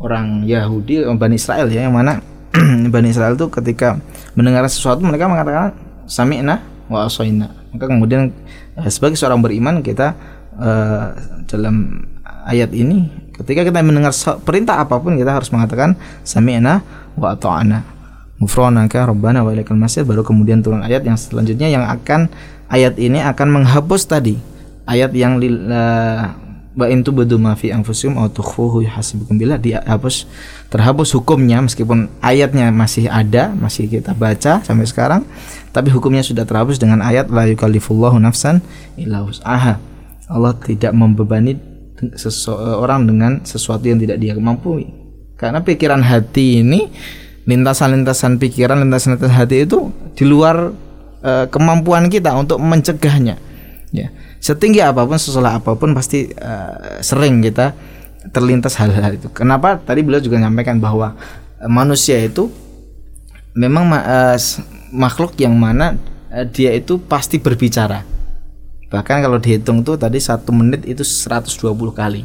[0.00, 2.24] orang Yahudi Bani Israel ya yang mana
[2.94, 4.00] Bani Israel itu ketika
[4.32, 5.76] mendengar sesuatu mereka mengatakan
[6.08, 7.52] sami'na wa asaina.
[7.76, 8.32] Maka kemudian
[8.80, 10.16] eh, sebagai seorang beriman kita
[10.56, 11.12] uh,
[11.44, 12.06] dalam
[12.44, 14.14] ayat ini ketika kita mendengar
[14.46, 16.80] perintah apa pun kita harus mengatakan sami'na
[17.18, 17.93] wa ata'na
[18.42, 20.02] Mufronaka Rabbana wa ilaikal masir.
[20.02, 22.28] Baru kemudian turun ayat yang selanjutnya yang akan
[22.68, 24.36] ayat ini akan menghapus tadi
[24.88, 25.40] ayat yang
[26.74, 30.26] wa intu badu ma fi anfusikum aw tukhfuhu yuhasibukum billah dihapus
[30.74, 35.22] terhapus hukumnya meskipun ayatnya masih ada masih kita baca sampai sekarang
[35.70, 38.58] tapi hukumnya sudah terhapus dengan ayat la yukallifullahu nafsan
[38.98, 39.78] illa wus'aha.
[40.26, 41.54] Allah tidak membebani
[42.18, 44.82] seseorang dengan sesuatu yang tidak dia mampu
[45.38, 46.90] karena pikiran hati ini
[47.44, 50.72] lintasan-lintasan pikiran, lintasan-lintasan hati itu di luar
[51.20, 53.36] e, kemampuan kita untuk mencegahnya.
[53.94, 56.52] Ya, setinggi apa pun, sesulah apa pun pasti e,
[57.04, 57.76] sering kita
[58.32, 59.28] terlintas hal-hal itu.
[59.30, 59.76] Kenapa?
[59.76, 61.16] Tadi beliau juga menyampaikan bahwa
[61.60, 62.48] e, manusia itu
[63.52, 64.40] memang e,
[64.90, 66.00] makhluk yang mana
[66.32, 68.14] e, dia itu pasti berbicara.
[68.88, 71.60] Bahkan kalau dihitung tuh tadi satu menit itu 120
[71.92, 72.22] kali.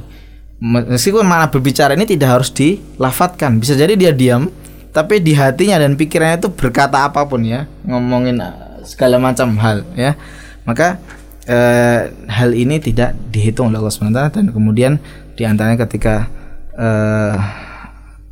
[0.60, 4.51] Meskipun mana berbicara ini tidak harus dilafatkan, bisa jadi dia diam,
[4.89, 9.86] tapi di hatinya dan pikirannya itu berkata apa pun ya ngomongin uh, segala macam hal
[9.93, 10.17] ya.
[10.65, 11.02] Maka
[11.49, 15.02] eh, hal ini tidak dihitung oleh Allah SWT dan kemudian
[15.34, 16.30] di antaranya ketika
[16.78, 17.36] eh,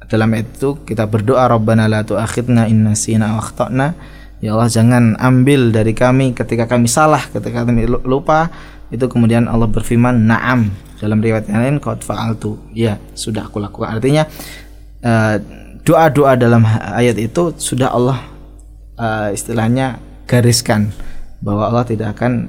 [0.07, 3.97] dalam itu kita berdoa Rabbana la tu'akhidna inna sina akhtana.
[4.37, 8.53] Ya Allah jangan ambil dari kami ketika kami salah ketika kami lupa.
[8.87, 10.71] Itu kemudian Allah berfirman na'am.
[10.97, 12.55] Dalam riwayat yang lain qad fa'altu.
[12.71, 13.99] Ya sudah aku lakukan.
[13.99, 14.23] Artinya
[15.03, 15.35] uh,
[15.86, 18.18] doa-doa dalam ayat itu sudah Allah
[18.96, 19.98] uh, istilahnya
[20.30, 20.94] gariskan
[21.42, 22.46] bahwa Allah tidak akan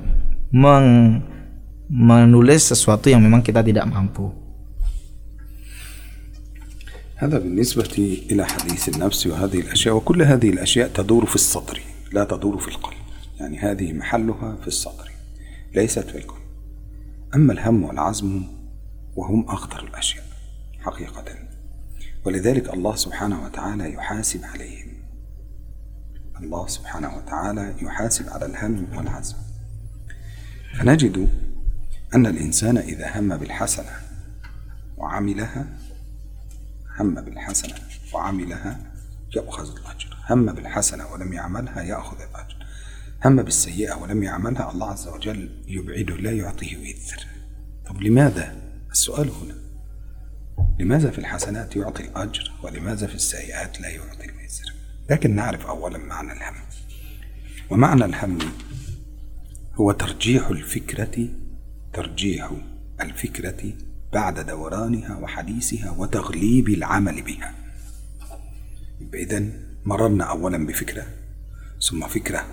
[0.54, 1.20] meng
[1.90, 4.44] menulis sesuatu yang memang kita tidak mampu.
[7.24, 11.80] هذا بالنسبة إلى حديث النفس وهذه الأشياء وكل هذه الأشياء تدور في الصدر
[12.12, 13.00] لا تدور في القلب
[13.40, 15.12] يعني هذه محلها في الصدر
[15.76, 16.44] ليست في القلب
[17.36, 18.44] أما الهم والعزم
[19.16, 20.24] وهم أخطر الأشياء
[20.82, 21.26] حقيقة
[22.29, 24.89] ولذلك الله سبحانه وتعالى يحاسب عليهم.
[26.41, 29.37] الله سبحانه وتعالى يحاسب على الهم والحزن
[30.79, 31.29] فنجد
[32.15, 33.91] أن الإنسان إذا هم بالحسنة
[34.97, 35.67] وعملها
[37.01, 37.75] هم بالحسنة
[38.15, 38.81] وعملها
[39.37, 40.17] يأخذ الأجر.
[40.31, 42.57] هم بالحسنة ولم يعملها يأخذ الأجر.
[43.25, 47.27] هم بالسيئة ولم يعملها الله عز وجل يبعده لا يعطيه وزر
[47.87, 48.57] طب لماذا؟
[48.91, 49.68] السؤال هنا.
[50.79, 54.75] لماذا في الحسنات يعطي الأجر ولماذا في السيئات لا يعطي الوزر؟
[55.11, 56.55] لكن نعرف أولا معنى الهم.
[57.71, 58.39] ومعنى الهم
[59.75, 61.29] هو ترجيح الفكرة
[61.93, 62.51] ترجيح
[63.01, 63.73] الفكرة
[64.13, 67.55] بعد دورانها وحديثها وتغليب العمل بها.
[69.15, 69.47] إذا
[69.85, 71.07] مررنا أولا بفكرة
[71.91, 72.47] ثم فكرة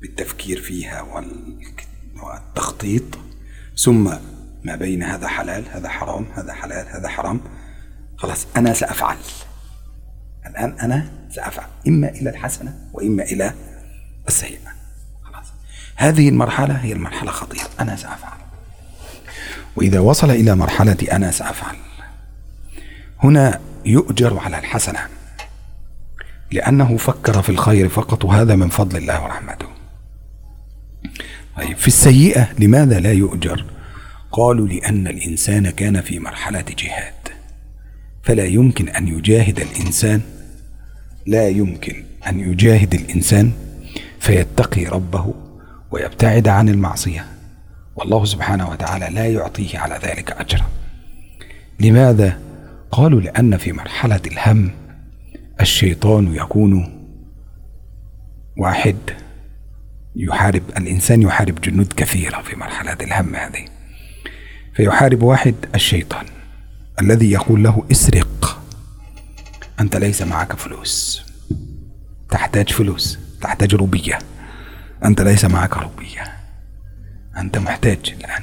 [0.00, 1.22] بالتفكير فيها
[2.22, 3.18] والتخطيط
[3.76, 4.14] ثم
[4.66, 7.40] ما بين هذا حلال هذا حرام هذا حلال هذا حرام.
[8.16, 9.16] خلاص أنا سأفعل.
[10.46, 13.54] الآن أنا سأفعل إما إلى الحسنة وإما إلى
[14.28, 14.68] السيئة.
[15.22, 15.46] خلاص.
[15.96, 18.38] هذه المرحلة هي المرحلة خطيرة أنا سأفعل.
[19.76, 21.76] وإذا وصل إلى مرحلة أنا سأفعل.
[23.22, 25.00] هنا يؤجر على الحسنة
[26.52, 29.66] لأنه فكر في الخير فقط وهذا من فضل الله ورحمته.
[31.56, 33.75] طيب في السيئة لماذا لا يؤجر؟
[34.36, 37.14] قالوا لأن الإنسان كان في مرحلة جهاد.
[38.22, 40.20] فلا يمكن أن يجاهد الإنسان
[41.26, 43.52] لا يمكن أن يجاهد الإنسان
[44.20, 45.34] فيتقي ربه
[45.90, 47.26] ويبتعد عن المعصية.
[47.96, 50.66] والله سبحانه وتعالى لا يعطيه على ذلك أجرا.
[51.80, 52.40] لماذا؟
[52.90, 54.70] قالوا لأن في مرحلة الهم
[55.60, 57.02] الشيطان يكون
[58.56, 58.96] واحد
[60.16, 63.75] يحارب الإنسان يحارب جنود كثيرة في مرحلة الهم هذه.
[64.76, 66.26] فيحارب واحد الشيطان
[67.00, 68.62] الذي يقول له اسرق.
[69.80, 71.22] أنت ليس معك فلوس.
[72.30, 73.18] تحتاج فلوس.
[73.40, 74.18] تحتاج روبية.
[75.04, 76.22] أنت ليس معك روبية.
[77.38, 78.42] أنت محتاج الآن.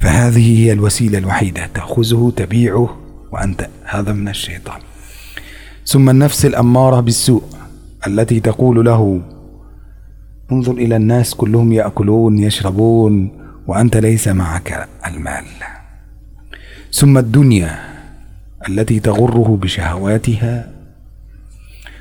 [0.00, 1.66] فهذه هي الوسيلة الوحيدة.
[1.66, 3.00] تأخذه تبيعه
[3.32, 4.80] وأنت هذا من الشيطان.
[5.86, 7.42] ثم النفس الأمارة بالسوء
[8.06, 9.22] التي تقول له
[10.52, 15.44] انظر إلى الناس كلهم يأكلون يشربون وأنت ليس معك المال.
[16.92, 17.78] ثم الدنيا
[18.68, 20.70] التي تغره بشهواتها.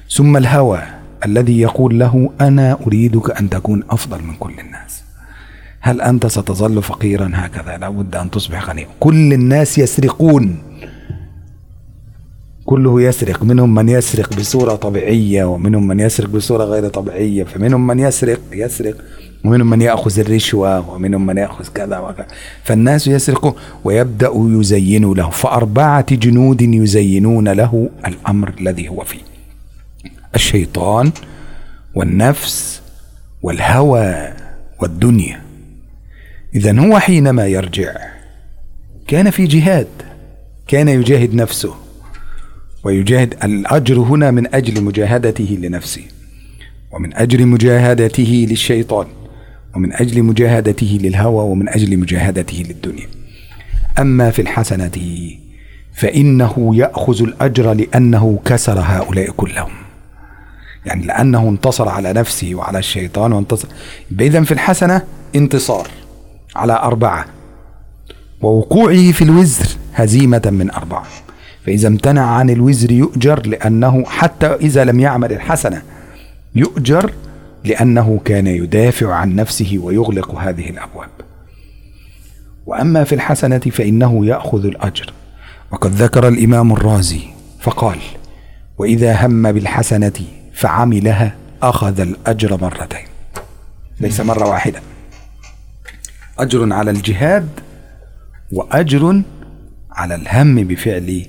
[0.09, 0.81] ثم الهوى
[1.25, 5.03] الذي يقول له أنا أريدك أن تكون أفضل من كل الناس.
[5.79, 8.87] هل أنت ستظل فقيرا هكذا؟ لابد أن تصبح غنيا.
[8.99, 10.57] كل الناس يسرقون.
[12.65, 13.43] كله يسرق.
[13.43, 18.95] منهم من يسرق بصورة طبيعية ومنهم من يسرق بصورة غير طبيعية فمنهم من يسرق يسرق.
[19.45, 22.27] ومنهم من يأخذ الرشوة ومنهم من يأخذ كذا وكذا.
[22.63, 23.53] فالناس يسرقون
[23.83, 25.29] ويبدأ يزين له.
[25.29, 29.19] فأربعة جنود يزينون له الأمر الذي هو فيه.
[30.35, 31.11] الشيطان
[31.95, 32.81] والنفس
[33.41, 34.33] والهوى
[34.81, 35.41] والدنيا.
[36.55, 37.95] إذا هو حينما يرجع
[39.07, 39.87] كان في جهاد
[40.67, 41.75] كان يجاهد نفسه
[42.83, 46.03] ويجاهد الأجر هنا من أجل مجاهدته لنفسه
[46.91, 49.07] ومن أجل مجاهدته للشيطان.
[49.75, 53.07] ومن أجل مجاهدته للهوى ومن أجل مجاهدته للدنيا.
[53.99, 54.91] أما في الحسنة
[55.93, 59.71] فإنه يأخذ الأجر لأنه كسر هؤلاء كلهم.
[60.85, 63.67] يعني لأنه انتصر على نفسه وعلى الشيطان وانتصر.
[64.19, 65.01] إذا في الحسنة
[65.35, 65.87] انتصار
[66.55, 67.25] على أربعة.
[68.41, 71.05] ووقوعه في الوزر هزيمة من أربعة.
[71.65, 75.81] فإذا امتنع عن الوزر يؤجر لأنه حتى إذا لم يعمل الحسنة
[76.55, 77.11] يؤجر
[77.65, 81.09] لأنه كان يدافع عن نفسه ويغلق هذه الأبواب.
[82.65, 85.13] وأما في الحسنة فإنه يأخذ الأجر.
[85.71, 87.21] وقد ذكر الإمام الرازي
[87.59, 87.99] فقال
[88.77, 90.13] وإذا هم بالحسنة
[90.53, 93.05] فعملها أخذ الأجر مرتين.
[93.99, 94.81] ليس مرة واحدة.
[96.39, 97.49] أجر على الجهاد
[98.51, 99.21] وأجر
[99.91, 101.25] على الهم بفعل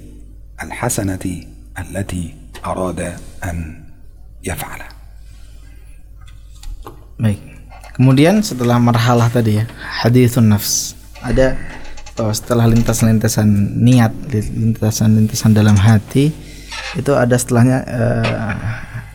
[0.63, 1.43] الحسنة
[1.79, 2.35] التي
[2.67, 3.01] أراد
[3.45, 3.85] أن
[4.45, 4.96] يفعلها.
[7.17, 7.41] Baik.
[7.97, 9.65] Kemudian setelah marhalah tadi ya,
[10.05, 10.93] hadithun nafs.
[11.25, 11.57] Ada
[12.13, 13.49] bahwa setelah lintas-lintasan
[13.81, 16.33] niat, lintasan-lintasan dalam hati
[16.93, 18.55] itu ada setelahnya uh,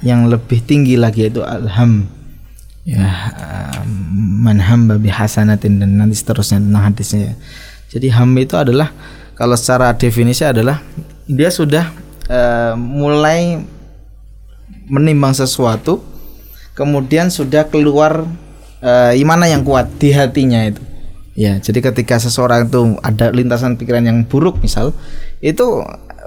[0.02, 2.10] yang lebih tinggi lagi yaitu alham.
[2.82, 3.06] Ya,
[3.38, 3.86] uh,
[4.18, 7.38] man hamba bi hasanatin dan nanti seterusnya tentang hadisnya.
[7.94, 8.90] Jadi ham itu adalah
[9.38, 10.82] kalau secara definisi adalah
[11.30, 11.86] dia sudah
[12.26, 13.62] uh, mulai
[14.90, 16.11] menimbang sesuatu
[16.82, 18.26] kemudian sudah keluar
[18.82, 19.86] uh, mana yang kuat?
[20.02, 20.82] Di hatinya itu.
[21.38, 24.92] Ya jadi ketika seseorang itu ada lintasan pikiran yang buruk misal
[25.40, 25.80] itu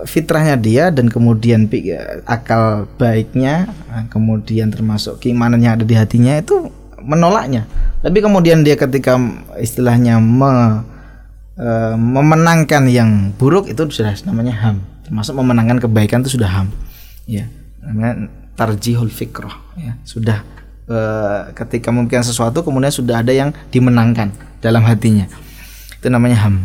[0.08, 1.92] fitrahnya dia dan kemudian pi-
[2.24, 6.72] akal baiknya eh, kemudian termasuk keimanan yang ada di hatinya itu
[7.04, 7.68] menolaknya.
[8.00, 9.20] Tapi kemudian dia ketika
[9.60, 10.88] istilahnya me-
[11.60, 14.80] eh, memenangkan yang buruk itu sudah namanya ham.
[15.04, 16.72] Termasuk memenangkan kebaikan itu sudah ham.
[17.28, 17.44] Ya
[18.54, 19.98] tarjihul fikrah ya.
[20.06, 20.42] Sudah
[20.88, 25.28] eh, ketika mungkin sesuatu kemudian sudah ada yang dimenangkan dalam hatinya.
[25.98, 26.64] Itu namanya ham.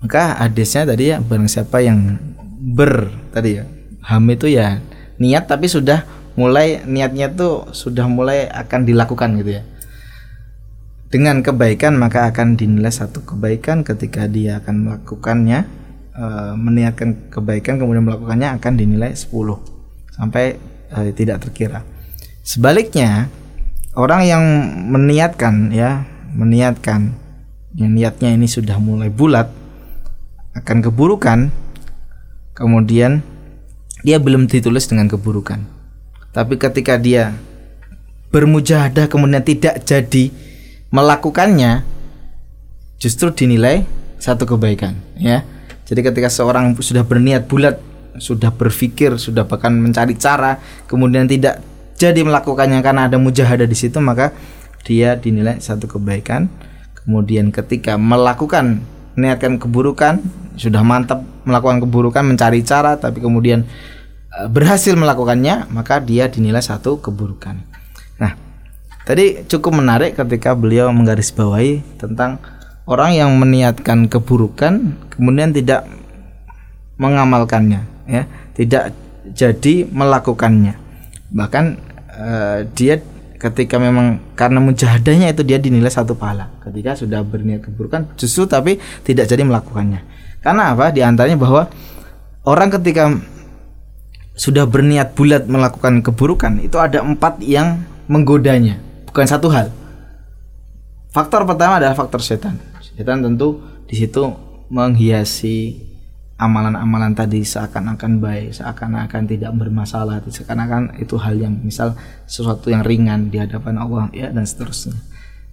[0.00, 2.20] Maka hadisnya tadi ya barang siapa yang
[2.64, 3.64] ber tadi ya
[4.04, 4.80] ham itu ya
[5.20, 9.62] niat tapi sudah mulai niatnya tuh sudah mulai akan dilakukan gitu ya.
[11.10, 13.86] Dengan kebaikan maka akan dinilai satu kebaikan.
[13.86, 15.58] Ketika dia akan melakukannya
[16.14, 19.30] eh, meniatkan kebaikan kemudian melakukannya akan dinilai 10
[20.14, 21.82] sampai eh, tidak terkira.
[22.44, 23.26] Sebaliknya
[23.98, 24.44] orang yang
[24.90, 27.14] meniatkan ya meniatkan
[27.74, 29.50] yang niatnya ini sudah mulai bulat
[30.54, 31.50] akan keburukan
[32.54, 33.22] kemudian
[34.06, 35.64] dia belum ditulis dengan keburukan.
[36.34, 37.34] Tapi ketika dia
[38.30, 40.30] bermujahadah kemudian tidak jadi
[40.90, 41.86] melakukannya
[42.98, 43.86] justru dinilai
[44.18, 45.42] satu kebaikan ya.
[45.84, 47.76] Jadi ketika seorang sudah berniat bulat
[48.18, 51.62] sudah berpikir sudah bahkan mencari cara kemudian tidak
[51.94, 54.34] jadi melakukannya karena ada mujahadah di situ maka
[54.84, 56.50] dia dinilai satu kebaikan.
[57.04, 60.20] Kemudian ketika melakukan niatkan keburukan
[60.58, 63.62] sudah mantap melakukan keburukan mencari cara tapi kemudian
[64.32, 67.60] eh, berhasil melakukannya maka dia dinilai satu keburukan.
[68.18, 68.32] Nah
[69.04, 72.40] tadi cukup menarik ketika beliau menggarisbawahi tentang
[72.88, 75.84] orang yang meniatkan keburukan kemudian tidak
[76.96, 78.22] mengamalkannya ya.
[78.54, 78.84] Tidak
[79.34, 80.74] jadi melakukannya.
[81.34, 81.64] Bahkan
[82.14, 83.02] eh, dia
[83.44, 86.48] ketika memang karena mujahadahnya itu dia dinilai satu pahala.
[86.64, 90.00] Ketika sudah berniat keburukan justru tapi tidak jadi melakukannya.
[90.40, 90.92] Karena apa?
[90.92, 91.68] Di antaranya bahwa
[92.48, 93.12] orang ketika
[94.34, 98.80] sudah berniat bulat melakukan keburukan itu ada empat yang menggodanya.
[99.08, 99.70] Bukan satu hal.
[101.14, 102.58] Faktor pertama adalah faktor setan.
[102.82, 104.34] Setan tentu di situ
[104.72, 105.83] menghiasi
[106.44, 111.96] amalan-amalan tadi seakan-akan baik, seakan-akan tidak bermasalah, seakan-akan itu hal yang misal
[112.28, 114.92] sesuatu yang ringan di hadapan Allah ya dan seterusnya.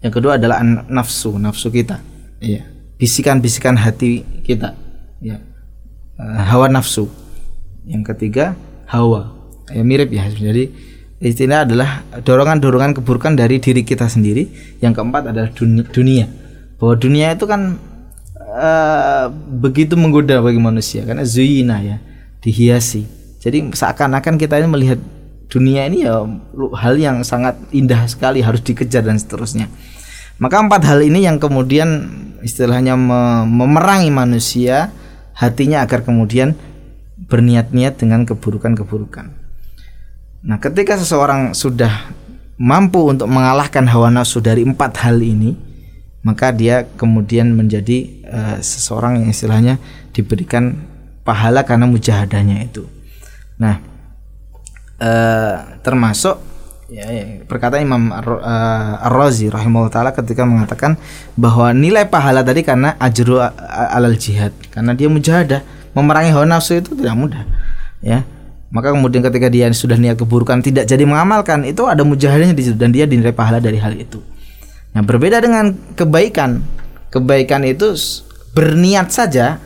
[0.03, 0.59] Yang kedua adalah
[0.91, 2.03] nafsu, nafsu kita.
[2.43, 2.67] Iya.
[2.99, 4.75] Bisikan-bisikan hati kita.
[5.21, 5.39] Ya.
[6.17, 7.07] Eh, hawa nafsu.
[7.85, 8.57] Yang ketiga
[8.89, 9.33] hawa.
[9.69, 10.25] Ya mirip ya.
[10.27, 10.73] Jadi
[11.21, 14.49] istilah adalah dorongan-dorongan keburukan dari diri kita sendiri.
[14.81, 16.25] Yang keempat adalah duni- dunia.
[16.81, 17.77] Bahwa dunia itu kan
[18.51, 21.97] eh, begitu menggoda bagi manusia karena zuyina ya
[22.43, 23.07] dihiasi.
[23.41, 24.99] Jadi seakan-akan kita ini melihat
[25.49, 26.23] dunia ini ya
[26.77, 29.67] hal yang sangat indah sekali harus dikejar dan seterusnya.
[30.37, 32.09] Maka empat hal ini yang kemudian
[32.41, 34.89] istilahnya me- memerangi manusia
[35.37, 36.57] hatinya agar kemudian
[37.29, 39.29] berniat-niat dengan keburukan-keburukan.
[40.41, 42.09] Nah, ketika seseorang sudah
[42.57, 45.53] mampu untuk mengalahkan hawa nafsu dari empat hal ini,
[46.25, 49.75] maka dia kemudian menjadi eh, seseorang yang istilahnya
[50.15, 50.79] diberikan
[51.27, 52.87] pahala karena mujahadahnya itu.
[53.59, 53.77] Nah,
[54.97, 56.39] eh, termasuk
[56.89, 60.95] ya, ya, perkataan Imam Ar- eh, Ar-Razi rahimahullah taala ketika mengatakan
[61.35, 65.61] bahwa nilai pahala tadi karena ajru alal jihad, karena dia mujahadah,
[65.93, 67.43] memerangi hawa nafsu itu tidak mudah.
[68.01, 68.25] Ya,
[68.73, 72.77] maka kemudian ketika dia sudah niat keburukan tidak jadi mengamalkan itu ada mujahadahnya di situ
[72.79, 74.23] dan dia dinilai pahala dari hal itu.
[74.91, 76.80] Nah, berbeda dengan kebaikan.
[77.11, 77.91] Kebaikan itu
[78.55, 79.59] berniat saja,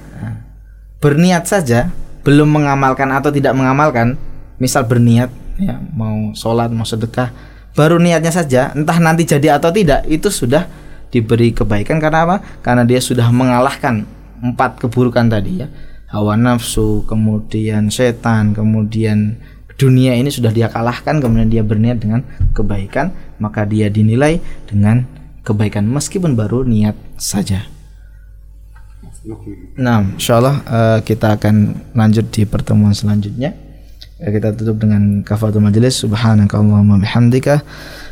[0.98, 1.94] berniat saja,
[2.26, 4.18] belum mengamalkan atau tidak mengamalkan.
[4.58, 5.30] Misal berniat
[5.62, 7.30] ya mau sholat mau sedekah,
[7.78, 10.68] baru niatnya saja, entah nanti jadi atau tidak, itu sudah
[11.14, 12.38] diberi kebaikan karena apa?
[12.66, 14.04] Karena dia sudah mengalahkan
[14.42, 15.68] empat keburukan tadi ya
[16.12, 19.36] hawa nafsu, kemudian setan, kemudian
[19.76, 22.24] dunia ini sudah dia kalahkan, kemudian dia berniat dengan
[22.56, 23.12] kebaikan,
[23.44, 25.04] maka dia dinilai dengan
[25.46, 27.70] kebaikan meskipun baru niat saja.
[29.78, 31.56] Nah, insyaallah eh, kita akan
[31.94, 33.54] lanjut di pertemuan selanjutnya.
[34.22, 36.02] Eh, kita tutup dengan kafatul majelis.
[36.02, 37.62] Subhanakallahumma bihamdika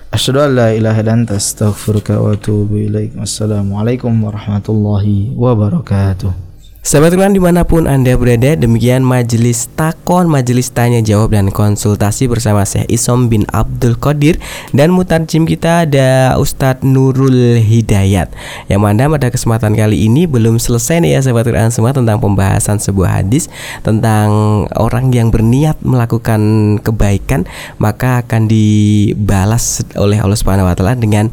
[0.09, 3.17] asyhadu an la ilaha illa anta astaghfiruka wa atubu ilaik.
[3.17, 6.52] Wassalamualaikum warahmatullahi wabarakatuh.
[6.83, 12.27] Sahabat Quran di mana pun Anda berada Demikian majelis takon, majelis tanya jawab dan konsultasi
[12.27, 14.35] bersama Syekh Isom bin Abdul Qadir.
[14.75, 18.35] Dan mutarjim kita ada Ustadz Nurul Hidayat.
[18.67, 22.83] Yang mana pada kesempatan kali ini belum selesai nih ya sahabat Quran semua Tentang pembahasan
[22.83, 23.47] sebuah hadis
[23.79, 26.41] Tentang orang yang berniat melakukan
[26.83, 27.47] kebaikan
[27.79, 31.31] Maka akan dibalas oleh Allah Subhanahu Wa Taala dengan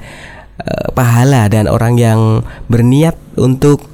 [0.62, 1.50] eh, pahala.
[1.50, 3.90] Dan orang yang berniat untuk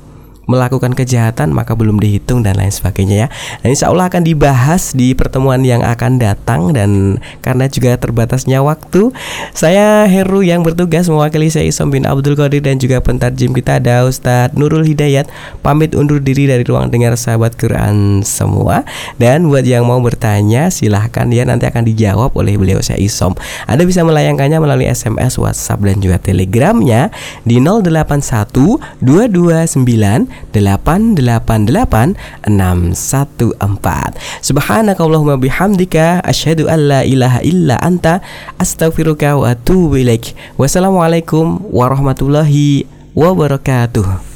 [0.46, 3.28] melakukan kejahatan maka belum dihitung dan lain sebagainya ya.
[3.60, 9.10] Dan insya Allah akan dibahas di pertemuan yang akan datang dan karena juga terbatasnya waktu,
[9.52, 14.06] saya Heru yang bertugas mewakili saya Isom bin Abdul Qadir dan juga pentarjim kita ada
[14.06, 15.26] Ustadz Nurul Hidayat
[15.60, 18.86] pamit undur diri dari ruang dengar sahabat Quran semua
[19.18, 23.34] dan buat yang mau bertanya silahkan ya nanti akan dijawab oleh beliau saya Isom.
[23.66, 27.10] Anda bisa melayangkannya melalui SMS, WhatsApp dan juga Telegramnya
[27.42, 32.14] di 081 229 888
[32.48, 34.12] 614.
[34.42, 38.20] Subhanakallahumma bihamdika asyhadu an la ilaha illa anta
[38.58, 40.34] astaghfiruka wa atubu ilaik.
[40.58, 44.26] Wassalamualaikum warahmatullahi wabarakatuh.